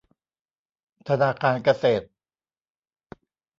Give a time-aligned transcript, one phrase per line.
[1.07, 2.05] ธนาคารเกษตร